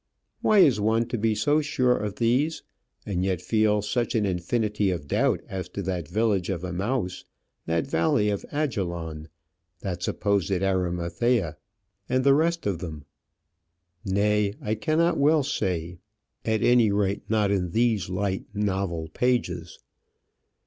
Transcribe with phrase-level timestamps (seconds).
[0.41, 2.63] Why is one to be so sure of these,
[3.05, 7.23] and yet feel such an infinity of doubt as to that village of Emmaus,
[7.67, 9.27] that valley of Ajalon,
[9.81, 11.55] that supposed Arimathea,
[12.09, 13.05] and the rest of them?
[14.03, 15.99] Nay, I cannot well say,
[16.45, 19.77] at any rate not in these light novel pages.